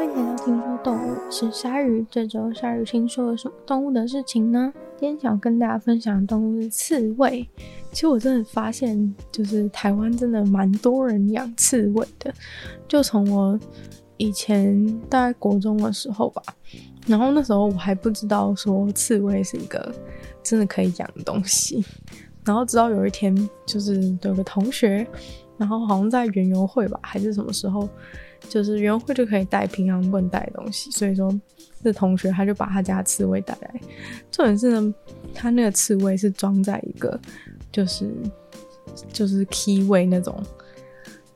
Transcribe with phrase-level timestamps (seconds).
[0.00, 2.02] 欢迎来到听说动物，是鲨鱼。
[2.10, 4.72] 这周鲨鱼听说了什么动物的事情呢？
[4.96, 7.46] 今天想跟大家分享的动物是刺猬。
[7.92, 12.32] 其实我真的发现，就是台湾真的蛮多人养刺猬的。
[12.88, 13.60] 就从我
[14.16, 16.42] 以前大概国中的时候吧，
[17.06, 19.94] 然后那时候我还不知道说刺猬是一个
[20.42, 21.84] 真的可以养的东西。
[22.46, 23.36] 然后直到有一天，
[23.66, 25.06] 就是有个同学，
[25.58, 27.86] 然后好像在园游会吧，还是什么时候，
[28.48, 31.30] 就是园会就可以带平常不能带的东西，所以说
[31.82, 33.80] 这同学他就把他家刺猬带来。
[34.30, 34.94] 重点是呢，
[35.34, 37.18] 他那个刺猬是装在一个
[37.70, 38.10] 就是
[39.12, 40.42] 就是 key 位那种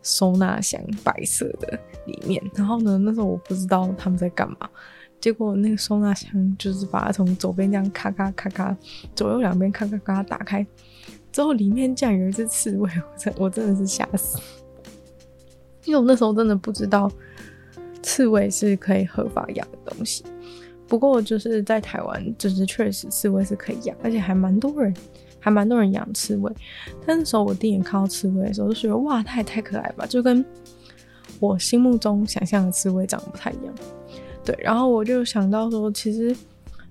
[0.03, 2.43] 收纳箱，白色的里面。
[2.55, 4.57] 然后呢，那时候我不知道他们在干嘛。
[5.21, 8.77] 结果那个收纳箱就是把它从左边这样咔咔咔咔，
[9.15, 10.67] 左右两边咔咔咔打开，
[11.33, 14.39] 之后里面竟然有一只刺猬，我真我真的是吓死，
[15.85, 17.11] 因为我那时候真的不知道
[18.03, 20.25] 刺猬是可以合法养的东西。
[20.87, 24.95] 不过就是在台湾，就是确实刺猬是可以养，而且还蛮多人，
[25.41, 26.53] 还蛮多人养刺猬。
[27.07, 30.45] 但那时候我第一眼看到刺猬的时候，就觉得哇，它也太可爱吧，就跟
[31.41, 33.75] 我心目中想象的刺猬长得不太一样。
[34.45, 36.37] 对，然后我就想到说，其实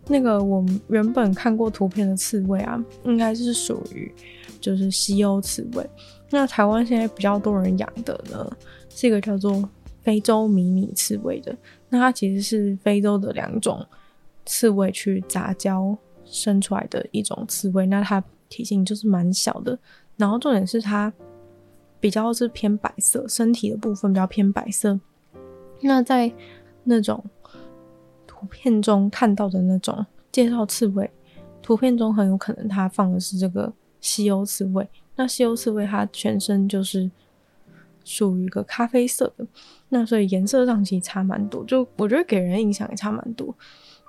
[0.08, 4.12] 那个我原本看过图片的刺猬啊，应该是属于
[4.60, 5.88] 就是西欧刺猬。
[6.34, 8.58] 那台湾现在比较多人养的呢，
[8.90, 9.70] 是一个叫做
[10.02, 11.56] 非洲迷你刺猬的。
[11.90, 13.86] 那它其实是非洲的两种
[14.44, 17.86] 刺猬去杂交生出来的一种刺猬。
[17.86, 19.78] 那它体型就是蛮小的，
[20.18, 21.14] 然后重点是它
[22.00, 25.00] 比较是偏白色，身体的部分比较偏白色。
[25.82, 26.34] 那在
[26.84, 27.24] 那种
[28.26, 31.08] 图片中看到的那种介绍刺猬，
[31.62, 34.90] 图片中很有可能它放的是这个西欧刺猬。
[35.16, 37.10] 那西欧刺猬它全身就是
[38.04, 39.46] 属于一个咖啡色的，
[39.90, 41.64] 那所以颜色上其实差蛮多。
[41.66, 43.56] 就我觉得给人印象也差蛮多，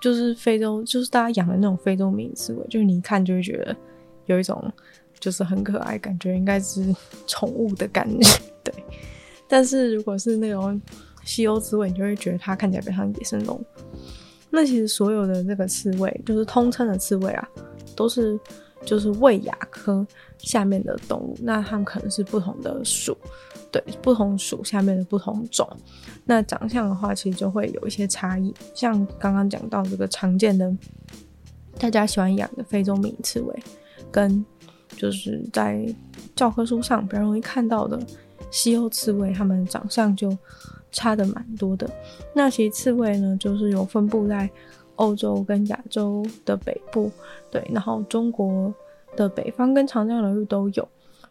[0.01, 3.77] 就是非洲，就是大家养的那种非洲迷你刺猬，就是你一看就会觉得
[4.27, 4.73] 有一种
[5.21, 6.95] 就是很可爱，感觉应该是
[7.27, 8.41] 宠物的感觉。
[8.65, 8.75] 对，
[9.47, 10.81] 但是如果是那种
[11.25, 13.65] 西欧刺猬，你就会觉得它看起来非常野生动物。
[14.51, 17.49] 那其实所有的这个刺猬，就是通称的刺猬啊，
[17.95, 18.39] 都是
[18.85, 20.07] 就是韦亚科
[20.39, 21.37] 下面的动物。
[21.43, 23.17] 那它们可能是不同的属，
[23.71, 25.69] 对，不同属下面的不同种。
[26.25, 28.55] 那长相的话，其实就会有一些差异。
[28.75, 30.75] 像刚刚讲到这个常见的，
[31.79, 33.63] 大家喜欢养的非洲迷你刺猬，
[34.11, 34.45] 跟
[34.97, 35.87] 就是在
[36.37, 37.99] 教科书上比较容易看到的
[38.51, 40.37] 西欧刺猬，它们长相就。
[40.97, 41.91] 差的蛮多的。
[42.33, 44.49] 那其实刺猬呢，就是有分布在
[44.97, 47.11] 欧洲跟亚洲的北部，
[47.51, 48.73] 对，然后中国
[49.17, 50.89] 的北方跟长江流域都有，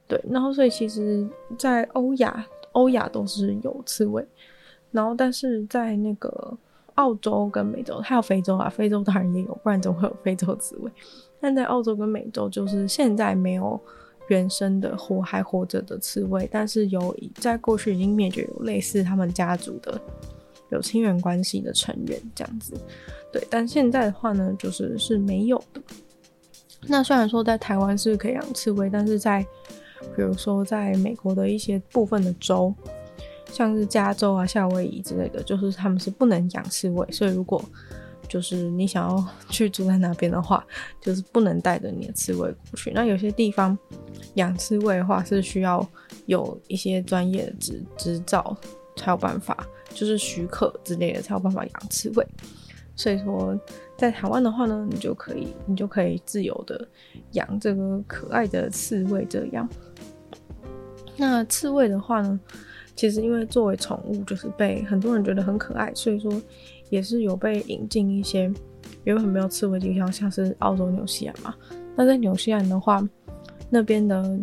[0.08, 4.26] 对，然后所以其实，在欧亚欧亚都是有刺猬，
[4.92, 6.58] 然后但是在那个
[6.96, 10.92] 澳洲跟美洲，还有非洲啊，非洲当然也有，不然怎么会有非洲刺猬？
[11.40, 13.80] 但在澳洲跟美洲，就是现在没有。
[14.30, 20.00] 原生的活还活着的刺猬，但是有在过去已经灭绝，有类似他们家族的
[20.74, 22.74] 有亲缘关系的成员这样子，
[23.32, 23.46] 对。
[23.50, 25.82] 但现在的话呢，就是是没有的。
[26.86, 29.42] 那虽然说在台湾是可以养刺猬，但是在
[30.16, 32.74] 比如说在美国的一些部分的州，
[33.52, 37.64] 像是加州啊、夏威夷之类的，就是他们是不能养刺猬，所以如果
[38.28, 40.66] 就是你想要 去住在那边的话，
[41.00, 42.92] 就是不能带着你的刺猬过去。
[42.92, 43.78] 那有些地方
[44.34, 45.88] 养刺猬的话，是需要
[46.26, 48.56] 有一些专业的执执照
[48.96, 52.28] 才有办法，就是许可之类的才有办法养刺猬。
[52.96, 53.58] 所以说，
[53.98, 56.88] 在台湾的话呢，你就可以你就可以自由的
[57.32, 59.68] 养这个可爱的刺猬这样。
[61.18, 62.40] 那刺猬的话呢，
[62.96, 66.42] 其实因为作为宠物，就是被很多人觉得很可爱，所以说。
[66.90, 68.54] 也是有被引进一些
[69.04, 71.56] 原本没有刺猬的地方，像是澳洲、纽西兰嘛。
[71.96, 73.02] 那在纽西兰的话，
[73.68, 74.40] 那边的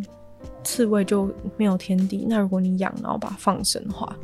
[0.64, 2.26] 刺猬就没有天敌。
[2.28, 4.16] 那如果你养，然后把它放生的话，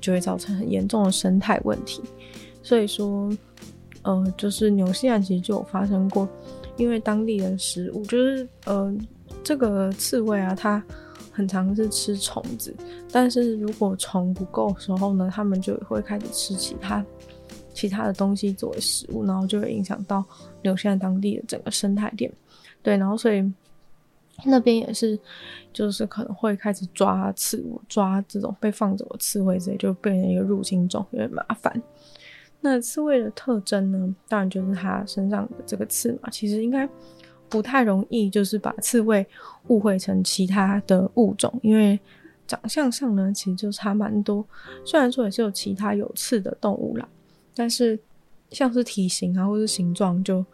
[0.00, 2.02] 就会造成很严重的生态问题。
[2.62, 3.30] 所以说，
[4.02, 6.28] 呃，就是纽西兰其实就有发生过，
[6.76, 8.94] 因为当地的食物就是呃，
[9.42, 10.82] 这个刺猬啊，它
[11.32, 12.74] 很常是吃虫子，
[13.12, 17.04] 但是如果虫不够时候呢，它们就会开始吃其他。
[17.72, 20.22] 其他的东西作为食物，然后就会影响到
[20.60, 22.30] 纽西兰当地的整个生态链。
[22.82, 23.40] 对，然后所以
[24.44, 25.18] 那边也是，
[25.72, 31.82] 就是可能会开始抓刺猬，抓这种被放走的刺猬之类，就变成一个入侵种，有点麻烦。
[32.60, 36.88] 那刺猬的特征呢，当然就是它身上的这个刺嘛，其实应该
[37.48, 39.26] 不太容易，就是把刺猬
[39.68, 41.98] 误会成其他的物种，因为
[42.46, 44.44] 长相上呢，其实就差蛮多。
[44.84, 47.08] 虽然说也是有其他有刺的动物啦，
[47.54, 47.98] 但是
[48.50, 50.44] 像是体型啊，或是形状就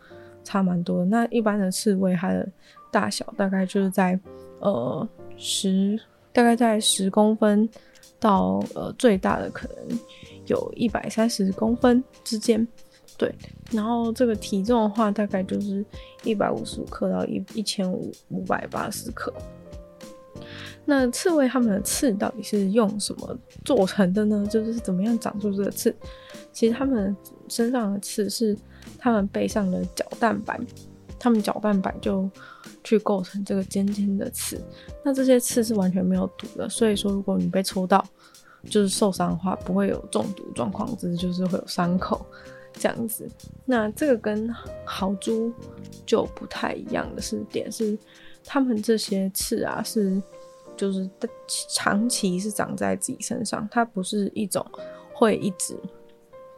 [0.45, 1.05] 差蛮多。
[1.07, 2.49] 那一般的刺猬，它的
[2.97, 4.19] 大小大概就是在
[4.61, 5.07] 呃
[5.37, 6.01] 十，
[6.33, 7.69] 大概在十公分
[8.19, 9.99] 到呃最大的可能
[10.47, 12.67] 有一百三十公分之间。
[13.19, 13.35] 对，
[13.71, 15.85] 然后这个体重的话，大概就是
[16.25, 19.31] 一百五十五克到一一千五五百八十克。
[20.87, 24.47] 那刺猬它们的刺到底是用什么做成的呢？
[24.49, 25.95] 就是怎么样长出这个刺？
[26.51, 27.15] 其实它们
[27.47, 28.57] 身上的刺是
[28.99, 30.59] 它们背上的角蛋白，
[31.19, 32.31] 它们角蛋白就
[32.87, 34.61] 去构成这个尖尖的刺。
[35.05, 38.05] 那这些刺是完全没有毒的，所以说如果你被抽到，
[38.71, 42.25] 就是受伤的话，不会有中毒状况，只是就是会有伤口。
[42.79, 43.27] 这样子，
[43.65, 44.55] 那这个跟
[44.85, 45.51] 豪猪
[46.05, 47.99] 就不太一样的是点是，
[48.45, 50.21] 他们这些刺啊是
[50.77, 51.09] 就是
[51.71, 54.63] 长期是长在自己身上，它不是一种
[55.15, 55.75] 会一直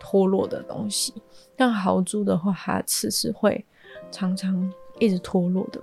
[0.00, 1.14] 脱落的东西。
[1.56, 3.64] 像豪猪的话，它刺是会
[4.10, 5.80] 常常一直脱落的。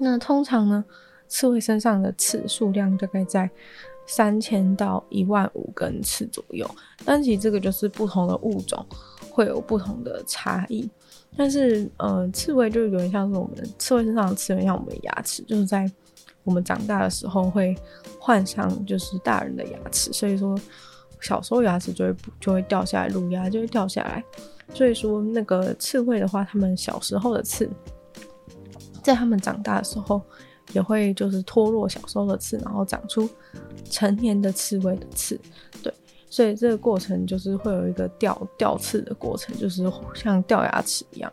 [0.00, 0.84] 那通常呢，
[1.28, 3.48] 刺猬身上的刺数量大概在
[4.06, 6.68] 三千到一万五根刺左右，
[7.04, 8.84] 但其实这个就是不同的物种。
[9.32, 10.90] 会有不同的差异，
[11.36, 15.90] 但是，呃，刺猬就有点像是我们刺猬身上的刺，有点像我们的牙齿，就是在
[16.42, 17.74] 我们长大的时候会
[18.18, 20.58] 换上就是大人的牙齿，所以说
[21.20, 24.22] 小时候牙齿就会就会掉下来，乳牙就会掉下来，
[24.74, 27.70] 所以说那个刺猬的话，他们小时候的刺，
[29.02, 30.20] 在他们长大的时候
[30.72, 33.28] 也会就是脱落小时候的刺，然后长出
[33.90, 35.40] 成年的刺猬的刺，
[35.82, 35.92] 对。
[36.32, 41.32] 所以这个过程就是会有一个掉掉刺的过程，就是像掉牙齿一样，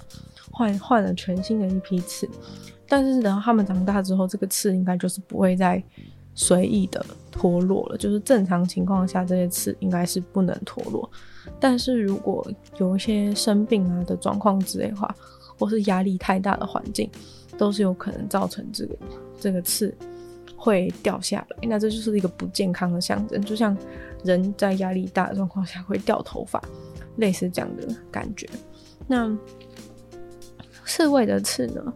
[0.52, 2.28] 换换了全新的一批刺。
[2.88, 5.84] 但是等到他们长大之后，这个刺应该就是不会再
[6.34, 7.98] 随意的脱落了。
[7.98, 11.08] 就是正常情况下，这些刺应该是不能脱落。
[11.60, 12.44] 但是如果
[12.80, 15.16] 有一些生病啊的状况之类的话，
[15.60, 17.08] 或是压力太大的环境，
[17.58, 18.98] 都是有可能造成这个
[19.40, 19.96] 这个刺
[20.56, 21.68] 会掉下来。
[21.68, 23.76] 那这就是一个不健康的象征，就像。
[24.24, 26.60] 人在压力大的状况下会掉头发，
[27.18, 28.50] 类似这样的感觉。
[29.06, 29.34] 那
[30.84, 31.94] 刺猬的刺呢，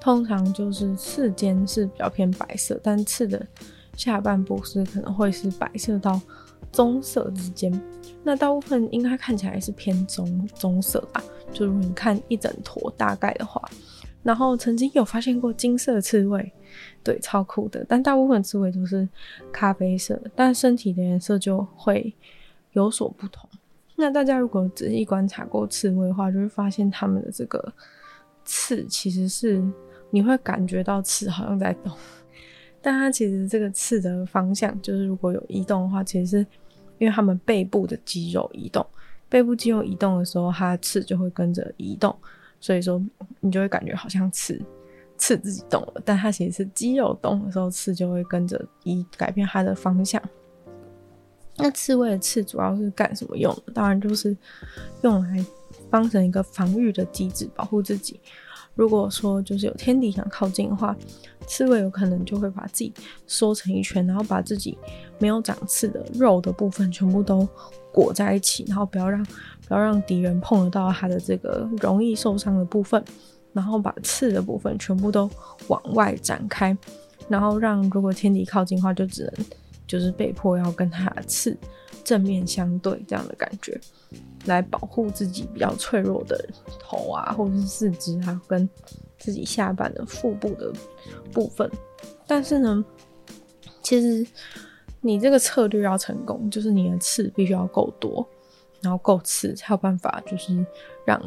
[0.00, 3.46] 通常就是刺尖是比较偏白色，但刺的
[3.94, 6.18] 下半部是可能会是白色到
[6.72, 7.70] 棕色之间。
[8.24, 11.22] 那大部分应该看起来是偏棕棕色吧，
[11.52, 13.62] 就如果你看一整坨大概的话。
[14.22, 16.52] 然后曾经有发现过金色刺猬。
[17.02, 19.08] 对，超酷的，但大部分刺猬都是
[19.50, 22.14] 咖啡色，但身体的颜色就会
[22.72, 23.48] 有所不同。
[23.96, 27.72] 那大家如果仔细观察过刺猬的话，就会发现它们的这个
[28.44, 29.64] 刺其实是
[30.10, 31.90] 你会感觉到刺好像在动，
[32.82, 36.46] 但它其实这个刺的方向就是如果有移动的话，其实是
[36.98, 38.86] 因为它们背部的肌肉移动，
[39.30, 42.14] 背部肌肉移动的时候，它的刺就会跟着移动，
[42.60, 43.02] 所以说
[43.40, 44.60] 你就会感觉好像刺。
[45.20, 50.22] 刺自己动了，但它其实是肌肉动的时候，刺就会跟着一改变它的方向。
[51.56, 53.72] 那刺猬的刺主要是干什么用的？
[53.72, 54.36] 当然就是
[55.02, 55.44] 用来
[55.90, 58.20] 当成一个防御的机制，保护自己。
[58.76, 60.96] 如果说就是有天敌想靠近的话，
[61.48, 62.94] 刺猬有可能就会把自己
[63.26, 64.78] 缩成一圈，然后把自己
[65.18, 67.44] 没有长刺的肉的部分全部都
[67.92, 69.26] 裹在一起，然后不要让
[69.68, 73.04] 不要让敌人碰得到它的这个容易受伤的部分。
[73.54, 75.28] 然后把刺的部分全部都
[75.66, 76.76] 往外展开，
[77.28, 79.46] 然后让如果天敌靠近的话，就只能
[79.84, 81.56] 就是被迫要跟它的刺
[82.04, 83.80] 正面相对这样的感觉，
[84.44, 86.48] 来保护自己比较脆弱的
[86.78, 88.68] 头啊，或者是四肢啊，跟
[89.18, 90.72] 自己下半的腹部的
[91.32, 91.68] 部分。
[92.26, 92.84] 但是呢，
[93.82, 94.24] 其实
[95.00, 98.28] 你这个策略要成功，就是你的刺必须要够多，
[98.88, 100.64] 然后够刺才有办法，就是
[101.04, 101.20] 让。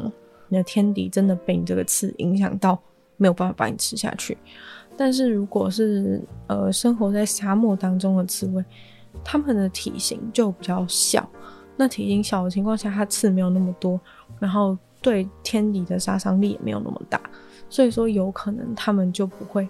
[0.48, 2.78] 你的天敌真的被你这个刺影响到，
[3.16, 4.36] 没有办法把你吃下去。
[4.98, 8.62] 但是如果是呃生活在沙漠当中的刺猬，
[9.24, 11.26] 它们的体型就比较小。
[11.74, 13.98] 那体型小的情况下，它刺没有那么多，
[14.38, 17.18] 然后对天敌的杀伤力也没有那么大。
[17.70, 19.66] 所以说，有可能它们就不会，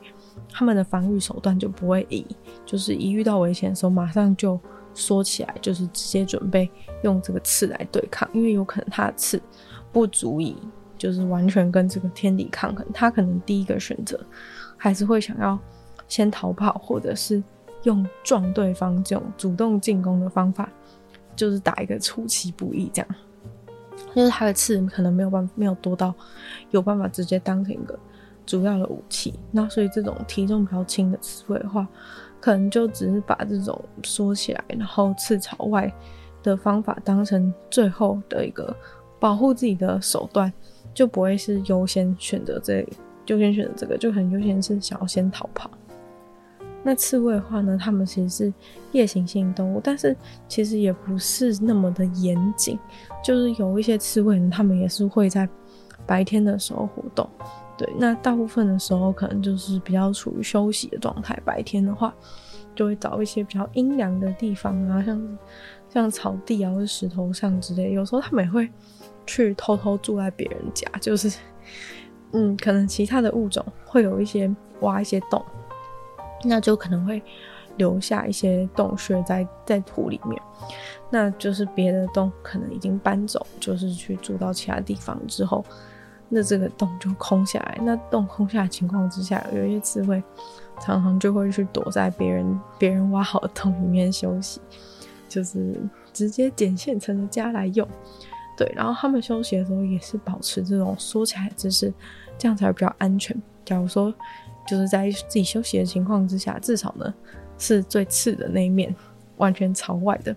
[0.50, 2.26] 它们的防御手段就不会以
[2.66, 4.58] 就是一遇到危险的时候马上就
[4.94, 6.70] 缩起来，就是直接准备
[7.02, 9.40] 用这个刺来对抗，因为有可能它的刺。
[9.92, 10.56] 不足以
[10.96, 14.18] 就是完全跟这个天敌抗衡，他可能第一个选择
[14.75, 15.58] 还是会想要
[16.08, 17.42] 先逃跑，或者是
[17.82, 20.66] 用撞对方这种主动进攻的方法，
[21.37, 23.14] 就是打一个出其不意这样。
[24.14, 26.14] 就是他的刺可能没有办法没有多到
[26.70, 27.99] 有办法直接当成一个
[28.46, 31.87] 主要的武器，那所以这种体重比较轻的刺猬的话，
[32.42, 35.90] 可能就只是把这种缩起来，然后刺朝外
[36.42, 38.75] 的方法当成最后的一个
[39.20, 40.52] 保护自己的手段，
[40.92, 42.84] 就不会是优先选择这
[43.26, 45.70] 优先选择这个，就很优先是想要先逃跑。
[46.82, 48.52] 那刺猬的话呢，它们其实是
[48.90, 50.16] 夜行性动物，但是
[50.49, 52.76] 其实也不是那么的严谨，
[53.22, 55.49] 就是有一些刺猬呢，它们也是会在
[56.04, 57.25] 白天的时候活动。
[57.82, 61.36] 对，那大部分的时候可能就是比较处于休息的状态。
[61.44, 62.14] 白天的话，
[62.76, 65.38] 就会找一些比较阴凉的地方啊，像
[65.88, 67.92] 像草地啊或者石头上之类。
[67.92, 68.70] 有时候他们也会
[69.26, 71.36] 去偷偷住在别人家，就是
[72.30, 74.48] 嗯，可能其他的物种会有一些
[74.78, 75.44] 挖一些洞，
[76.44, 77.20] 那就可能会
[77.78, 80.40] 留下一些洞穴在在土里面。
[81.10, 85.64] 那就是别的洞可能已经搬走，就是去住到其他地方之后。
[86.34, 90.22] 那这个洞就空下来，那洞空下的情况之下，有一些刺猬
[90.80, 94.58] 常常就会去躲在别人别人挖好的洞里面休息，
[95.28, 95.78] 就是
[96.10, 97.86] 直接捡现成的家来用。
[98.56, 101.92] 对，然后他们休息的时候也是保持这种缩起来姿势，
[102.38, 103.36] 这样才比较安全。
[103.62, 104.12] 假如说
[104.66, 107.12] 就是在自己休息的情况之下，至少呢
[107.58, 108.94] 是最刺的那一面
[109.36, 110.34] 完全朝外的，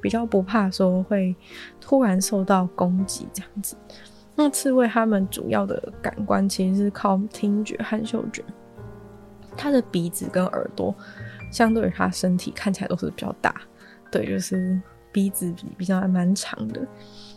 [0.00, 1.36] 比较不怕说会
[1.80, 3.76] 突然受到攻击这样子。
[4.36, 8.44] 那刺猬它们主要的感官其实是靠听觉和嗅觉。
[9.56, 10.94] 它的鼻子跟耳朵
[11.50, 13.54] 相对于它身体看起来都是比较大，
[14.12, 14.78] 对，就是
[15.10, 16.86] 鼻子比比较还蛮长的。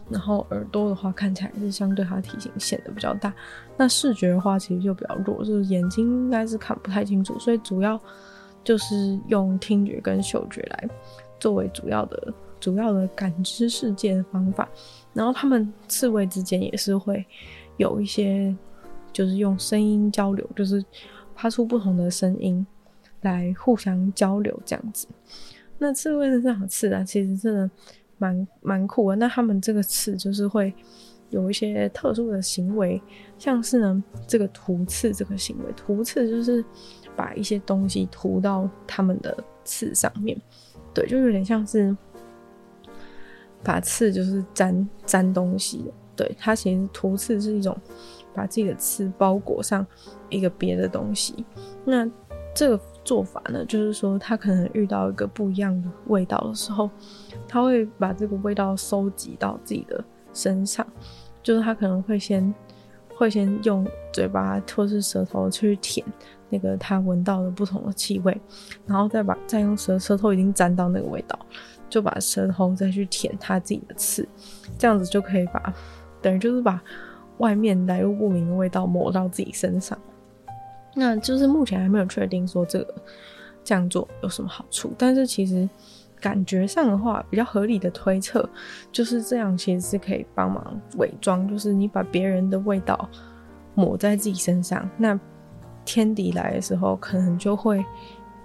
[0.09, 3.33] 然后耳朵的话看起来是相对它体型显得比较大。
[3.77, 7.97] 那视觉的话其实就比较弱，就是眼睛应该是看不太清楚，所以主要
[8.63, 10.89] 就是用听觉跟嗅觉来
[11.39, 12.33] 作为主要的。
[12.59, 14.67] 主要的感知世界的方法，
[15.19, 17.25] 然后他们刺猬之间也是会
[17.75, 18.55] 有一些，
[19.11, 20.81] 就是用声音交流，就是
[21.35, 22.65] 发出不同的声音
[23.23, 25.09] 来互相交流这样子。
[25.77, 27.69] 那刺猬的这样刺啊，其实真的
[28.17, 29.17] 蛮蛮酷的。
[29.17, 30.73] 那他们这个刺就是会
[31.31, 33.01] 有一些特殊的行为，
[33.37, 36.63] 像是呢这个涂刺这个行为，涂刺就是
[37.17, 40.41] 把一些东西涂到他们的刺上面，
[40.93, 41.93] 对，就有点像是。
[43.63, 47.75] 把刺就是粘粘东西的，对，它其实涂刺是一种
[48.33, 49.85] 把自己的刺包裹上
[50.29, 51.45] 一个别的东西。
[51.85, 52.09] 那
[52.55, 56.89] 这个做法呢，就是说它可能遇到一个不一样的味道的时候，
[57.47, 60.85] 它会把这个味道收集到自己的身上，
[61.43, 62.53] 就是它可能会先
[63.15, 66.05] 会先用嘴巴或是舌头去舔
[66.49, 68.39] 那个他闻到的不同的气味，
[68.85, 71.37] 然后再把再用舌舌头已经沾到那个味道。
[71.89, 74.23] 就把舌头再去舔他自己的刺，
[74.77, 75.73] 这样子就可以把，
[76.21, 76.79] 等于就是把
[77.39, 79.97] 外面来路不明的味道抹到自己身上。
[80.93, 82.95] 那就是目前还没有确定说这个
[83.63, 85.67] 这样做有什么好处，但是其实
[86.21, 88.47] 感觉上的话，比较合理的推测
[88.91, 93.09] 就是这样，其实是可以帮忙伪装，就是你把别人的味道
[93.73, 95.19] 抹在自己身上，那
[95.91, 97.83] 天敌来的时候可能就会。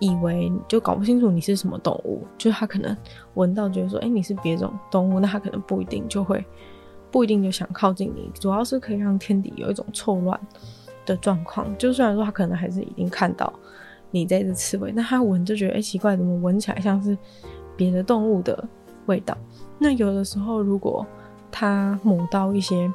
[0.00, 2.94] 以为就搞不清楚你是什么动物，就他可能
[3.34, 6.44] 闻到觉得说，哎、你是别种动物，那他可能不一定就会，
[7.12, 8.28] 不一定就想靠近你。
[8.34, 10.38] 主要是可以让天敌有一种错乱
[11.06, 11.66] 的状况。
[11.78, 13.50] 就虽然说他可能还是已经看到
[14.10, 17.16] 你这只刺猬，那他闻就觉得，哎、奇怪，怎么闻起来像是
[17.76, 18.62] 别的动物的
[19.06, 19.34] 味道？
[19.78, 21.06] 那有的时候，如果
[21.52, 22.92] 他抹到一些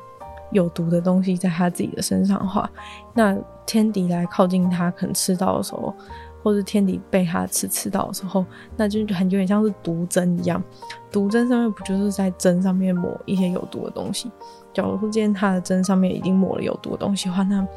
[0.51, 2.69] 有毒的东西在他自己的身上的话，
[3.13, 3.35] 那
[3.69, 5.93] 天敌来靠近他，可能吃到的时候。
[6.41, 8.45] 或是天敌被它吃吃到的时候，
[8.77, 10.63] 那就很有点像是毒针一样。
[11.11, 14.31] 毒针上面不就是在针上面抹一些有毒的东西？
[14.73, 17.67] 假如说今天它的针上面已经抹了有毒的东西的话，那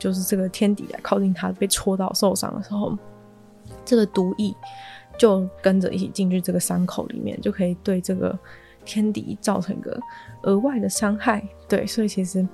[0.00, 2.98] 就是这个天敌来靠近它被戳到受伤的时候，
[3.84, 4.52] 这个毒液
[5.16, 8.36] 就跟着一起进去这个伤口里面，就可以对这个
[8.84, 9.96] 天敌造成一个
[10.42, 11.48] 额外的伤害。
[11.68, 12.44] 对，所以其实。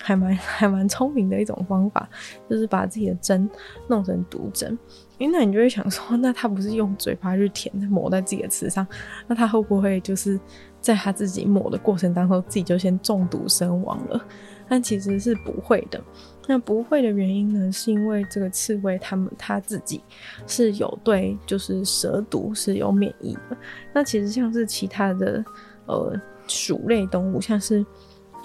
[0.00, 2.08] 还蛮 还蛮聪明的一种方法，
[2.48, 3.48] 就是把自己的针
[3.88, 4.76] 弄成毒针。
[5.18, 8.86] 因为那你就会想说，那他不是用嘴巴去舔，抹在自己的刺上，
[9.26, 10.40] 那他会不会就是
[10.80, 14.24] 在他自己抹的过程当中，自己就先中毒身亡了？
[14.66, 16.02] 但其实是不会的。
[16.46, 20.02] 那不会的原因呢，是因为这个刺猬它们它自己
[20.46, 23.56] 是有对就是蛇毒是有免疫的。
[23.92, 25.44] 那其实像是其他的
[25.86, 27.84] 呃鼠类动物，像是。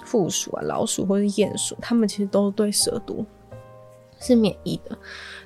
[0.06, 3.26] 负鼠啊、老鼠或者鼹鼠，它们其实都对蛇毒
[4.18, 4.96] 是免疫的。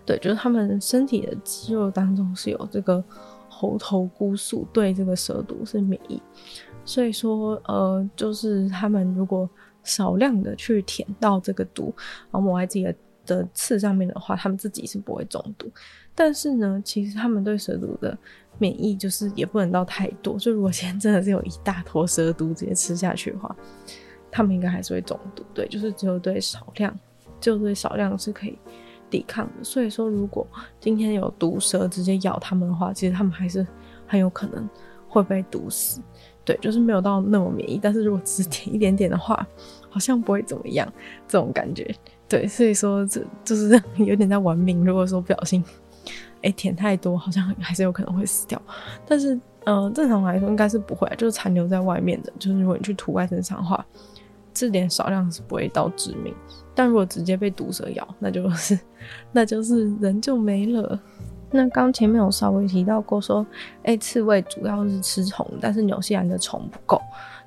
[0.06, 3.02] 对，就是它们身体的肌肉当中是有这个
[3.48, 6.22] 猴头菇素，对这个蛇毒是免疫。
[6.84, 9.48] 所以说，呃，就是它们如果
[9.82, 11.92] 少量的去舔到这个毒，
[12.30, 12.94] 然后抹在自己的
[13.26, 15.70] 的刺上面的话，他们自己是不会中毒。
[16.14, 18.16] 但是呢，其实他们对蛇毒的
[18.58, 20.38] 免疫就是也不能到太多。
[20.38, 23.54] 就如果现在真的是有一大坨蛇毒直接吃下去的话，
[24.30, 25.42] 他们应该还是会中毒。
[25.52, 26.94] 对，就是只有对少量，
[27.40, 28.58] 就对少量是可以
[29.08, 29.64] 抵抗的。
[29.64, 30.46] 所以说，如果
[30.78, 33.66] 今天有毒蛇直接咬他们的话，其实他们还是
[34.06, 34.68] 很有可能
[35.08, 36.00] 会被毒死。
[36.44, 37.78] 对，就是没有到那么免疫。
[37.80, 39.46] 但是如果只舔一点点的话，
[39.88, 40.90] 好像不会怎么样，
[41.28, 41.94] 这种感觉，
[42.28, 44.84] 对，所以说这就是有点在玩命。
[44.84, 45.62] 如果说不小心，
[46.42, 48.60] 哎、舔太多，好像还是有可能会死掉。
[49.06, 52.32] 但是，呃，正常来说应该是不会，就是残留在外面的。
[52.38, 53.84] 就是如果你去涂在身上的话，
[54.60, 56.34] 这点少量是不会到致命。
[56.74, 58.78] 但如果直接被毒蛇咬，那就是
[59.32, 61.00] 那就是人就没了。
[61.50, 63.46] 那刚前面有稍微提到过，说，
[63.84, 67.00] 哎、刺猬主要是吃虫，但是纽西兰的虫不够。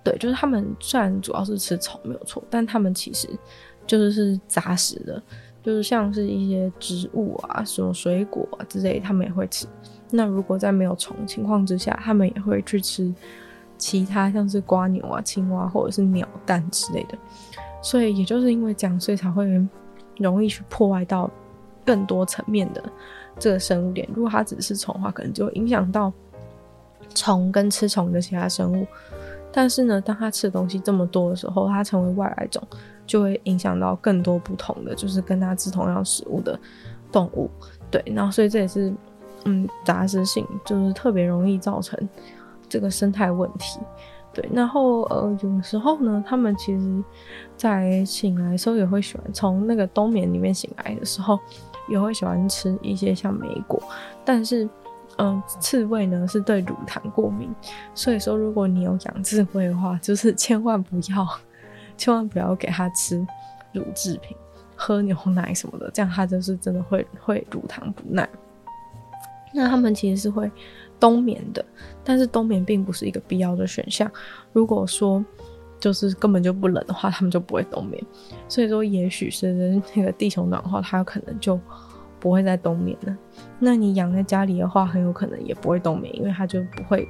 [0.04, 3.30] 对，就是他们虽然主要是吃虫没有错，但他们其实
[3.86, 5.22] 就是是杂食的，
[5.62, 9.68] 就是像是一些植物啊、什么水果啊之类，他们也会吃。
[10.10, 13.14] 那如果在没有虫情况之下，他们也会去吃
[13.84, 17.18] 其他像是瓜牛啊、青蛙或者是鸟蛋之类的。
[17.82, 19.46] 所以也就是因为这样，所以才会
[20.18, 21.30] 容易去破坏到
[21.86, 22.82] 更多层面的
[23.38, 24.08] 这个生物链。
[24.16, 26.14] 如果它只是虫的话，可能就会影响到
[27.14, 28.88] 虫跟吃虫的其他生物。
[29.52, 32.66] 但是呢，当它吃的东西这么多的时候，它成为外来种，
[33.06, 36.58] 就会影响到更多不同的，就是跟它吃同样食物的
[37.12, 37.52] 动物。
[37.92, 38.94] 对，然后所以这也是，
[39.44, 42.00] 嗯，杂食性就是特别容易造成
[42.74, 43.80] 这个生态问题。
[44.34, 47.04] 对，然后呃，有时候呢，他们其实
[47.56, 51.40] 在醒来的时候也会喜欢从那个冬眠里面醒来的时候，
[51.88, 53.82] 也会喜欢吃一些像莓果，
[54.26, 54.68] 但是。
[55.20, 57.48] 嗯，刺猬呢是对乳糖过敏，
[57.94, 61.28] 所以说如果你有养刺猬的话，就是千万不要，
[61.96, 63.24] 千万不要给它吃
[63.74, 64.36] 乳制品，
[64.76, 68.28] 喝牛奶什么的，这样它就是真的会会乳糖不耐。
[69.54, 70.52] 那它们其实是会
[71.00, 71.64] 冬眠的，
[72.04, 74.12] 但是冬眠并不是一个必要的选项。
[74.52, 75.24] 如果说
[75.80, 78.02] 就是根本就不冷的话，它们就不会冬眠。
[78.48, 81.60] 所以说，也许是那个地球暖化，它可能就。
[82.20, 83.18] 不会再冬眠了。
[83.60, 87.06] 那你养在家里的话，很有可能也不会冬眠，因为它就不会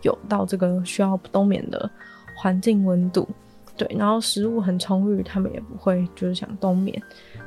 [0.00, 1.90] 有到这个需要冬眠的
[2.34, 3.28] 环境温度。
[3.76, 6.98] 对，然后食物很充裕，它们也不会就是想冬眠。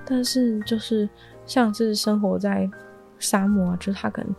[0.06, 1.10] 但是就是
[1.47, 2.69] 像是生活在
[3.17, 4.36] 沙漠啊，就是它可能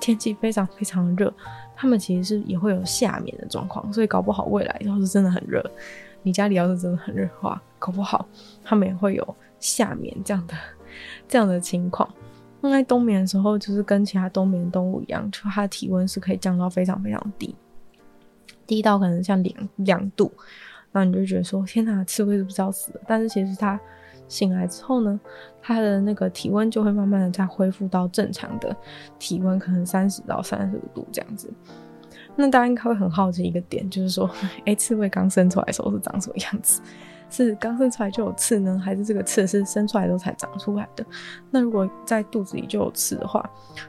[0.00, 1.32] 天气非常非常热，
[1.76, 3.92] 它们其实是也会有夏眠的状况。
[3.92, 5.64] 所以搞不好未来要是真的很热，
[6.22, 8.26] 你家里要是真的很热的话，搞不好
[8.64, 10.54] 它们也会有夏眠这样的。
[11.28, 12.08] 这样的情况，
[12.62, 17.54] 那在冬眠的时候，就是跟其他冬眠动物一样，就它的体温是可以降到非常非常低，
[18.66, 20.32] 低到可能像两两度，
[20.90, 23.00] 那你就觉得说天哪，刺猬是不是要死了？
[23.06, 23.78] 但是其实它
[24.28, 25.18] 醒来之后呢，
[25.60, 28.74] 它的那个体温就会慢慢的再恢复到正常的
[29.18, 31.50] 体温，可能三十到三十五度这样子。
[32.36, 34.30] 那大家应该会很好奇一个点，就是说，
[34.64, 36.80] 哎，刺猬刚生出来的时候是长什么样子？
[37.30, 41.04] 是刚生出来就有刺呢，还是这个刺是生出来之后才长出来的？
[41.50, 43.44] 那如果在肚子里就有刺的话，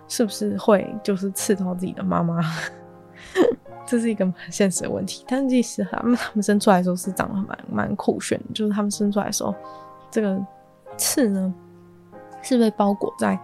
[0.08, 2.42] 是不是会就是刺到自己的妈妈？
[3.86, 5.24] 这是一个很现实的问题。
[5.28, 9.56] 但是其实他们他们生出来的时候是长得蛮蛮酷炫的，就是他们生出来的时候，
[10.12, 10.40] 这个
[10.98, 11.54] 刺呢
[12.42, 13.40] 是被包裹在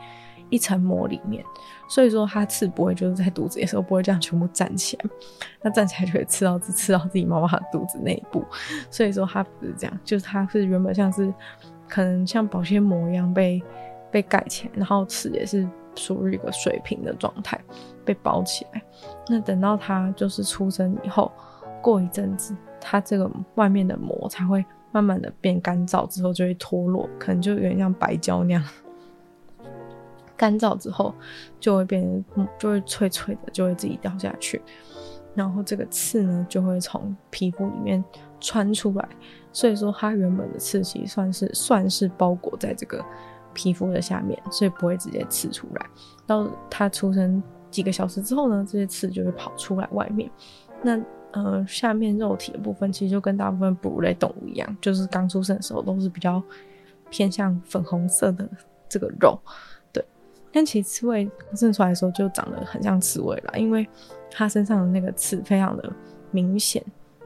[0.49, 1.43] 一层膜里面。
[1.87, 5.05] 所以说，它刺不会就是在肚子的时候不会这样全部站起来，
[5.61, 8.43] 那站起来就会刺到自刺到自己妈妈的肚子内部。
[8.89, 11.31] 所以说，它不是这样，就是它是原本像是
[11.87, 13.61] 可能像保鲜膜一样被
[14.09, 17.59] 被盖起来，然后刺也是属于一个水平的状态
[18.03, 18.81] 被包起来。
[19.27, 21.31] 那等到它就是出生以后，
[21.83, 28.63] 过一阵子，它这个外面的膜才会慢慢的变干燥，之后就会脱落，可能就有点像白胶那样。
[30.37, 31.13] 干燥之后
[31.59, 32.23] 就会变，
[32.57, 34.61] 就会脆脆的，就会自己掉下去。
[35.33, 38.01] 然后这个刺呢，就会从皮肤里面
[38.39, 39.05] 穿出来。
[39.51, 43.03] 所以说，它原本的刺其实算是算是包裹在这个
[43.53, 45.85] 皮肤的下面，所以不会直接刺出来。
[46.25, 50.31] 到它出生几个小时之后呢，这些刺就会跑出来外面。
[50.81, 50.97] 那
[51.35, 56.41] 呃，下面肉体的部分其实就跟大部分哺乳类动物一样，就是刚出生的时候都是比较
[57.09, 58.49] 偏向粉红色的
[58.87, 59.37] 这个肉。
[59.91, 60.01] 对
[60.49, 63.85] 但其实刺猬生出来的时候就长得很像刺猬了，因为
[64.31, 65.91] 它身上的那个刺非常的
[66.31, 66.81] 明显，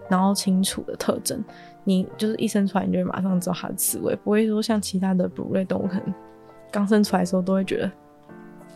[0.08, 1.44] 然后清楚的特征，
[1.84, 6.12] 你就是一生出来你就会马上知道它是刺猬，不会说像其他的哺乳类动物可能
[6.72, 7.92] 刚生出来的时候都会觉得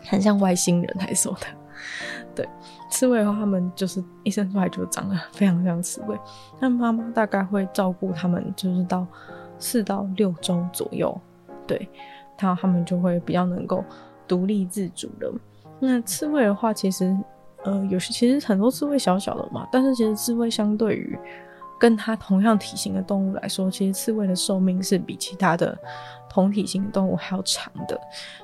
[0.03, 1.47] 很像外星人还是什么的。
[2.35, 2.47] 对，
[2.89, 6.17] 刺猬的话，它们就是一生出来就长得非常像刺猬，
[6.59, 9.05] 但妈妈大概会照顾它们，就是到
[9.59, 11.19] 四到六周左右，
[11.65, 11.89] 对。
[12.39, 13.81] 然后他们就会比较能够
[14.27, 15.31] 独立自主的。
[15.79, 17.15] 那刺猬的话，其实
[17.63, 21.17] 呃，有些其实很多刺猬小小的嘛，但是其实刺猬相对于
[21.79, 25.77] 跟它同样体型的动物来说，其实刺猬的寿命是比其他的
[26.33, 27.99] 同体型的动物还要长的。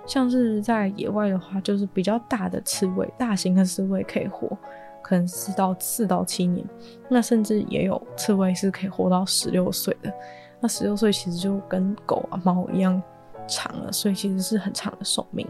[0.05, 4.55] 像是在野外的话，就是比较大的刺猬，大型的刺猬可以活
[5.01, 6.63] 可能四到四到七年，
[7.09, 10.13] 那甚至也有刺猬是可以活到十六岁的。
[10.59, 13.01] 那十六岁其实就跟狗啊、猫一样
[13.47, 15.47] 长了，所以其实是很长的寿命。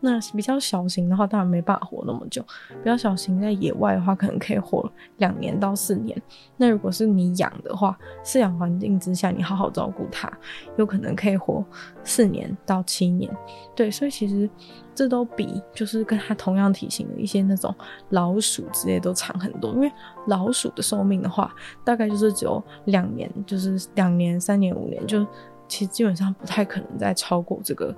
[0.00, 2.40] 那比较小型的话，当然没办法活那么久。
[2.68, 6.16] 比较小型在野外的话，可能可以活两年到四年。
[6.56, 10.32] 那如果是你养的话，饲养环境之下，你好好照顾它，
[10.76, 11.64] 有可能可以活
[12.04, 13.28] 四年到七年。
[13.74, 14.48] 对，所以其实
[14.94, 17.74] 这都比就是跟它同样体型的一些那种
[18.10, 19.72] 老鼠之类都长很多。
[19.72, 19.90] 因为
[20.28, 21.52] 老鼠的寿命的话，
[21.84, 25.26] 大概就是只有两年，就是两年、三年、五年，就
[25.66, 27.92] 其实基本上不太可能再超过这个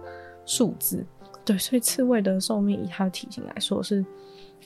[0.46, 1.04] 数字。
[1.50, 4.06] 对，所以刺猬的寿命以它的体型来说是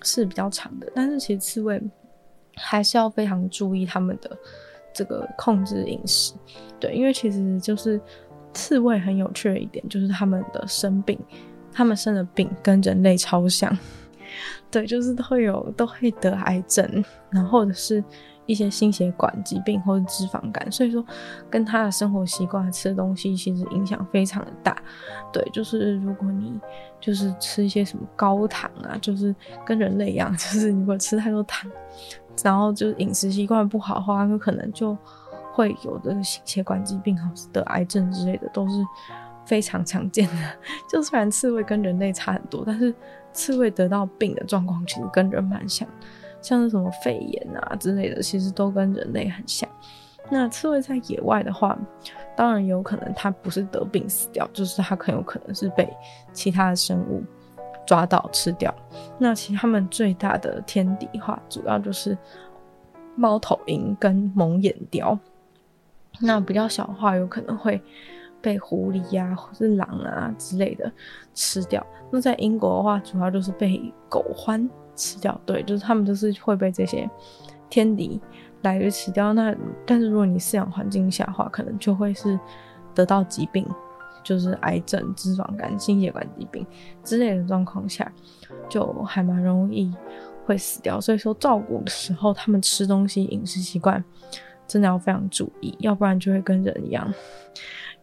[0.02, 1.82] 是比较长的，但是其实刺猬
[2.56, 4.36] 还是要非常注意它们的
[4.92, 6.34] 这个控制饮食。
[6.78, 7.98] 对，因为其实就是
[8.52, 11.18] 刺猬很有趣的一点，就是它们的生病，
[11.72, 13.74] 它们生的病跟人类超像。
[14.70, 18.04] 对，就是都会有都会得癌症，然后或者是。
[18.46, 21.04] 一些心血管疾病或者脂肪肝，所以说
[21.48, 24.76] 跟他的生活习惯、吃的东西其实影响非常的大。
[25.32, 26.60] 对，就是如果你
[27.00, 31.70] 就是吃一些什么高糖啊，就是跟人类一样， 就是如果吃太多糖，
[32.42, 34.96] 然后就是饮食习惯不好的话，有可能就
[35.52, 38.74] 会有的心血管疾病或者得癌症之类的，都是
[39.46, 40.36] 非常常见的。
[40.88, 42.94] 就虽然刺猬跟人类差很多，但是
[43.32, 45.88] 刺猬得到病的状况其实跟人蛮像。
[46.44, 49.66] 像是什么肺炎啊之类的，其实都跟人类很像。
[50.30, 51.76] 那刺猬在野外的话，
[52.36, 55.88] 当然有可能它不是得病死掉，就是它很有可能是被
[56.34, 57.22] 其他的生物
[57.86, 58.74] 抓到吃掉。
[59.18, 62.16] 那其实它们最大的天敌话，主要就是
[63.16, 65.18] 猫头鹰跟蒙眼雕。
[66.20, 67.80] 那比较小的话，有可能会
[68.42, 70.92] 被狐狸呀、啊、或是狼啊之类的
[71.34, 71.84] 吃掉。
[72.10, 74.68] 那在英国的话，主要就是被狗獾。
[74.96, 77.08] 吃掉，对，就是他们都是会被这些
[77.68, 78.20] 天敌
[78.62, 79.32] 来吃掉。
[79.32, 79.54] 那
[79.84, 82.38] 但是如果你饲养环境下的话，可能就会是
[82.94, 83.66] 得到疾病，
[84.22, 86.66] 就是癌症、脂肪肝、心血管疾病
[87.02, 88.10] 之类的状况下，
[88.68, 89.92] 就还蛮容易
[90.46, 91.00] 会死掉。
[91.00, 94.02] 所以说照顾的时候，他们吃东西饮食习惯
[94.66, 97.12] 真的要非常注意，要不然就会跟人一样，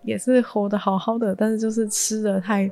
[0.03, 2.69] 也是活得好好的，但是就是吃得太。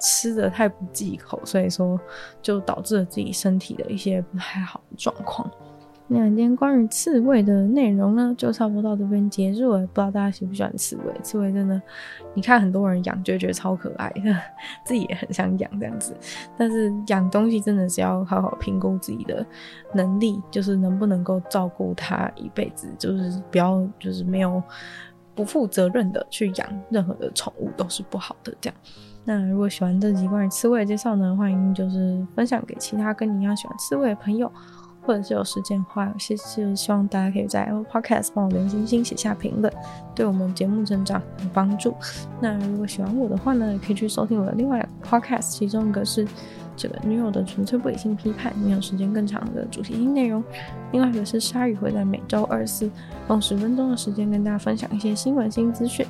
[0.00, 1.98] 吃的太不忌口，所以说
[2.40, 5.50] 就导致了自己身体的一些不太好的状况。
[6.10, 9.80] 那今天关于刺猬的内容呢，就差不多到这边结束了。
[9.80, 11.14] 不知道大家喜不喜欢刺猬？
[11.22, 11.78] 刺猬真的，
[12.32, 14.34] 你看很多人养就觉得超可爱的，
[14.86, 16.16] 自己也很想养这样子。
[16.56, 19.44] 但是养东西真的是要好好评估自己的
[19.92, 24.62] 能力，就是能不能够照顾它一辈子，就是不要就是没有
[25.34, 28.78] 不负责任的去养任何的宠物都是不好的这样。
[29.28, 34.50] 那如果喜欢这集关于刺猬的介绍呢，欢迎就是分享给其他跟你一样喜欢刺猬的朋友，
[35.02, 39.70] 或者是有时间的话，有些就是希望大家可以在 Apple Podcast 帮我留星星、写下评论，
[40.14, 41.94] 对我们节目成长有帮助。
[42.40, 46.26] 那如果喜欢我的话呢，也可以去收听我的另外两个 Podcast，其中一个是
[46.74, 50.42] 这个女友的纯粹不理性批判，没有时间更长的主题性内容；
[50.90, 52.90] 另外一个是鲨鱼会在每周二四
[53.28, 56.06] 用十分钟的时间跟大家分享一些新闻新资讯。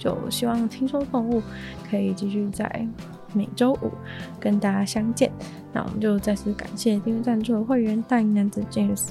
[0.00, 1.42] 就希望听说动物
[1.88, 2.88] 可以继续在
[3.34, 3.92] 每周五
[4.40, 5.30] 跟大家相见。
[5.72, 9.10] 那我们就再次感谢订阅赞助的会员大英男子 James、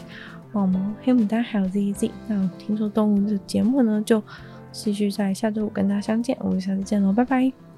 [0.51, 2.09] 毛毛、黑牡丹还有 ZZ。
[2.27, 4.21] 那听说动物的节目呢，就
[4.71, 6.35] 继续在下周五跟大家相见。
[6.41, 7.68] 我们下次见喽，拜拜。